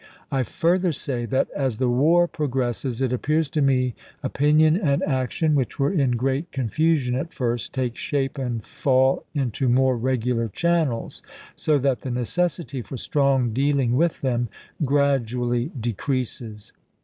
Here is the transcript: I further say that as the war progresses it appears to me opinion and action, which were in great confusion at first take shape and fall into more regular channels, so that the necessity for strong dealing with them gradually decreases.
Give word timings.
I 0.31 0.41
further 0.41 0.91
say 0.93 1.25
that 1.27 1.51
as 1.51 1.77
the 1.77 1.87
war 1.87 2.27
progresses 2.27 3.03
it 3.03 3.13
appears 3.13 3.47
to 3.49 3.61
me 3.61 3.93
opinion 4.23 4.75
and 4.75 5.03
action, 5.03 5.53
which 5.53 5.77
were 5.77 5.93
in 5.93 6.13
great 6.13 6.51
confusion 6.51 7.13
at 7.13 7.31
first 7.35 7.71
take 7.71 7.95
shape 7.95 8.39
and 8.39 8.65
fall 8.65 9.25
into 9.35 9.69
more 9.69 9.95
regular 9.95 10.47
channels, 10.47 11.21
so 11.55 11.77
that 11.77 12.01
the 12.01 12.09
necessity 12.09 12.81
for 12.81 12.97
strong 12.97 13.53
dealing 13.53 13.95
with 13.95 14.21
them 14.21 14.49
gradually 14.83 15.69
decreases. 15.79 16.73